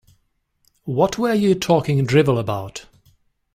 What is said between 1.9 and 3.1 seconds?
drivel about?